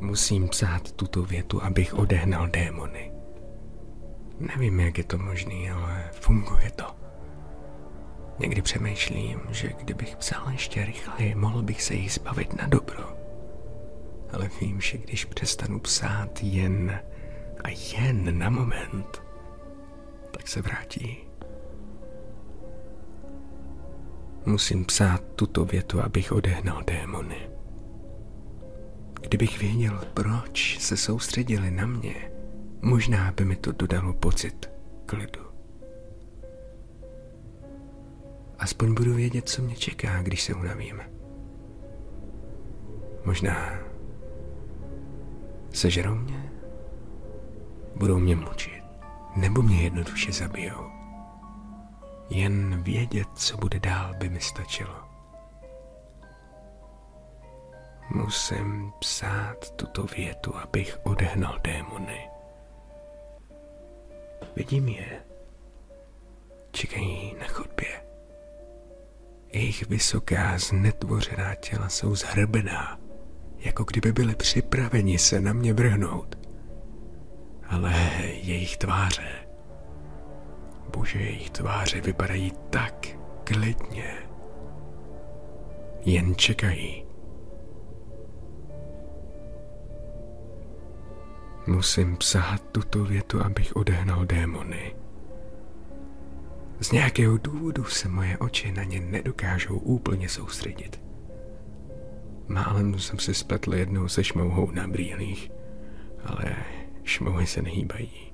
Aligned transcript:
Musím 0.00 0.48
psát 0.48 0.92
tuto 0.92 1.22
větu, 1.22 1.62
abych 1.64 1.94
odehnal 1.94 2.48
démony. 2.48 3.12
Nevím, 4.38 4.80
jak 4.80 4.98
je 4.98 5.04
to 5.04 5.18
možné, 5.18 5.72
ale 5.72 6.10
funguje 6.12 6.70
to. 6.70 6.84
Někdy 8.38 8.62
přemýšlím, 8.62 9.40
že 9.50 9.72
kdybych 9.78 10.16
psal 10.16 10.50
ještě 10.52 10.84
rychleji, 10.84 11.34
mohl 11.34 11.62
bych 11.62 11.82
se 11.82 11.94
jich 11.94 12.12
zbavit 12.12 12.56
na 12.56 12.66
dobro. 12.66 13.16
Ale 14.32 14.50
vím, 14.60 14.80
že 14.80 14.98
když 14.98 15.24
přestanu 15.24 15.80
psát 15.80 16.42
jen 16.42 17.00
a 17.64 17.68
jen 17.68 18.38
na 18.38 18.50
moment, 18.50 19.22
tak 20.30 20.48
se 20.48 20.62
vrátí. 20.62 21.18
Musím 24.46 24.84
psát 24.84 25.22
tuto 25.36 25.64
větu, 25.64 26.02
abych 26.02 26.32
odehnal 26.32 26.82
démony. 26.82 27.50
Kdybych 29.20 29.60
věděl, 29.60 30.00
proč 30.14 30.78
se 30.78 30.96
soustředili 30.96 31.70
na 31.70 31.86
mě, 31.86 32.30
možná 32.80 33.32
by 33.32 33.44
mi 33.44 33.56
to 33.56 33.72
dodalo 33.72 34.12
pocit 34.12 34.70
klidu. 35.06 35.40
Aspoň 38.58 38.94
budu 38.94 39.14
vědět, 39.14 39.48
co 39.48 39.62
mě 39.62 39.74
čeká, 39.74 40.22
když 40.22 40.42
se 40.42 40.54
unavím. 40.54 41.00
Možná 43.24 43.78
sežerou 45.72 46.14
mě, 46.14 46.52
budou 47.96 48.18
mě 48.18 48.36
mučit, 48.36 48.82
nebo 49.36 49.62
mě 49.62 49.82
jednoduše 49.82 50.32
zabijou. 50.32 50.90
Jen 52.30 52.82
vědět, 52.82 53.28
co 53.34 53.56
bude 53.56 53.80
dál, 53.80 54.14
by 54.18 54.28
mi 54.28 54.40
stačilo. 54.40 55.09
Musím 58.14 58.92
psát 58.98 59.70
tuto 59.76 60.02
větu, 60.02 60.56
abych 60.56 60.98
odehnal 61.02 61.58
démony. 61.64 62.28
Vidím 64.56 64.88
je. 64.88 65.20
Čekají 66.70 67.34
na 67.40 67.46
chodbě. 67.46 68.02
Jejich 69.52 69.88
vysoká, 69.88 70.58
znetvořená 70.58 71.54
těla 71.54 71.88
jsou 71.88 72.14
zhrbená, 72.14 72.98
jako 73.58 73.84
kdyby 73.84 74.12
byly 74.12 74.34
připraveni 74.34 75.18
se 75.18 75.40
na 75.40 75.52
mě 75.52 75.72
vrhnout. 75.72 76.38
Ale 77.68 77.92
jejich 78.42 78.76
tváře, 78.76 79.48
bože, 80.96 81.18
jejich 81.18 81.50
tváře 81.50 82.00
vypadají 82.00 82.52
tak 82.70 83.08
klidně. 83.44 84.14
Jen 86.04 86.34
čekají. 86.36 87.09
Musím 91.70 92.16
psát 92.16 92.62
tuto 92.72 93.04
větu, 93.04 93.42
abych 93.44 93.76
odehnal 93.76 94.24
démony. 94.24 94.96
Z 96.80 96.92
nějakého 96.92 97.38
důvodu 97.38 97.84
se 97.84 98.08
moje 98.08 98.38
oči 98.38 98.72
na 98.72 98.84
ně 98.84 99.00
nedokážou 99.00 99.78
úplně 99.78 100.28
soustředit. 100.28 101.02
Málem 102.48 102.98
jsem 102.98 103.18
se 103.18 103.34
spletl 103.34 103.74
jednou 103.74 104.08
se 104.08 104.24
šmouhou 104.24 104.70
na 104.70 104.88
brýlích, 104.88 105.50
ale 106.24 106.56
šmouhy 107.04 107.46
se 107.46 107.62
nehýbají. 107.62 108.32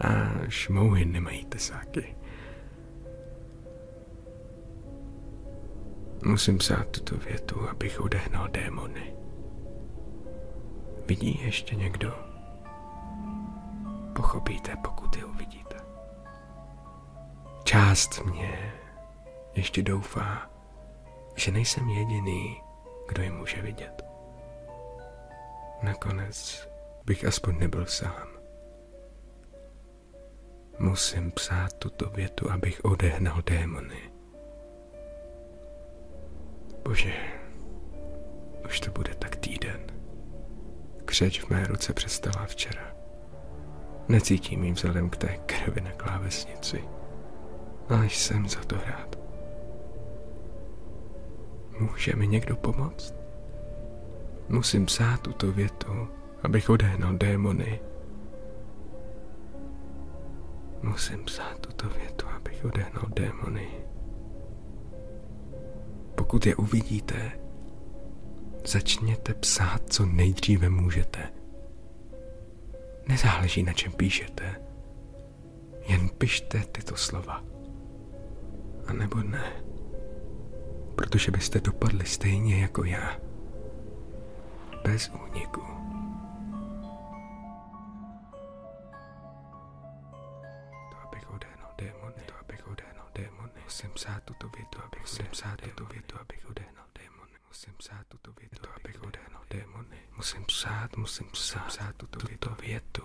A 0.00 0.30
šmouhy 0.48 1.04
nemají 1.04 1.44
tesáky. 1.44 2.16
Musím 6.24 6.58
psát 6.58 6.88
tuto 6.90 7.16
větu, 7.16 7.68
abych 7.68 8.00
odehnal 8.00 8.48
démony. 8.48 9.14
Vidí 11.06 11.40
ještě 11.44 11.76
někdo? 11.76 12.35
Pochopíte, 14.16 14.76
pokud 14.76 15.16
je 15.16 15.24
uvidíte. 15.24 15.76
Část 17.64 18.24
mě 18.24 18.72
ještě 19.54 19.82
doufá, 19.82 20.50
že 21.34 21.52
nejsem 21.52 21.88
jediný, 21.88 22.62
kdo 23.08 23.22
je 23.22 23.30
může 23.30 23.62
vidět. 23.62 24.02
Nakonec 25.82 26.68
bych 27.04 27.24
aspoň 27.24 27.58
nebyl 27.58 27.86
sám. 27.86 28.28
Musím 30.78 31.30
psát 31.30 31.72
tuto 31.78 32.10
větu, 32.10 32.50
abych 32.50 32.84
odehnal 32.84 33.42
démony. 33.42 34.12
Bože, 36.84 37.14
už 38.64 38.80
to 38.80 38.90
bude 38.90 39.14
tak 39.14 39.36
týden. 39.36 39.86
Křeč 41.04 41.44
v 41.44 41.50
mé 41.50 41.66
ruce 41.66 41.92
přestala 41.92 42.46
včera. 42.46 42.95
Necítím 44.08 44.64
jí 44.64 44.72
vzhledem 44.72 45.10
k 45.10 45.16
té 45.16 45.38
krvi 45.46 45.80
na 45.80 45.92
klávesnici 45.92 46.84
a 47.88 48.02
jsem 48.02 48.48
za 48.48 48.60
to 48.60 48.76
rád. 48.76 49.18
Může 51.80 52.16
mi 52.16 52.26
někdo 52.26 52.56
pomoct? 52.56 53.14
Musím 54.48 54.86
psát 54.86 55.20
tuto 55.20 55.52
větu, 55.52 56.08
abych 56.42 56.70
odehnal 56.70 57.12
démony. 57.16 57.80
Musím 60.82 61.24
psát 61.24 61.58
tuto 61.60 61.88
větu, 61.88 62.26
abych 62.36 62.64
odehnal 62.64 63.04
démony. 63.08 63.68
Pokud 66.14 66.46
je 66.46 66.56
uvidíte, 66.56 67.32
začněte 68.66 69.34
psát, 69.34 69.82
co 69.92 70.06
nejdříve 70.06 70.68
můžete. 70.68 71.32
Nezáleží, 73.08 73.62
na 73.62 73.72
čem 73.72 73.92
píšete. 73.92 74.62
Jen 75.86 76.08
pište 76.08 76.58
tyto 76.72 76.96
slova 76.96 77.42
a 78.86 78.92
nebo 78.92 79.22
ne. 79.22 79.62
Protože 80.94 81.30
byste 81.30 81.60
dopadli 81.60 82.06
stejně 82.06 82.60
jako 82.62 82.84
já. 82.84 83.16
Bez 84.84 85.08
úniku. 85.08 85.60
To 90.90 90.96
abych 91.08 91.30
odehnal 91.30 91.70
démony, 91.78 92.22
to 92.26 92.34
abych 92.40 92.66
odehnal 92.68 93.06
démony. 93.14 93.60
Musím 93.64 93.90
psát 93.90 94.22
tuto 94.24 94.48
větu, 94.48 94.78
abych 94.84 95.00
musím 95.00 95.26
psát 95.26 95.60
tuto 95.60 95.84
větu, 95.84 96.16
abych 96.20 96.46
odehnal 96.50 96.86
démony. 96.98 97.32
Musím 97.48 97.74
psát 97.76 98.06
tuto 98.08 98.32
větu, 98.40 98.68
abych 98.76 99.02
odehnal 99.02 99.35
démony. 99.56 99.98
Musím 100.16 100.44
psát, 100.44 100.96
musím 100.96 101.26
psát, 101.26 101.66
psát 101.66 101.96
tuto 101.96 102.26
větu, 102.60 103.02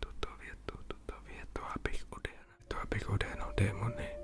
tuto 0.00 0.28
větu, 0.40 0.74
tuto 0.86 1.14
větu, 1.26 1.62
abych 1.76 2.06
odehnal, 2.10 2.56
to 2.68 2.80
abych 2.80 3.10
odehnal 3.10 3.52
démony. 3.56 4.21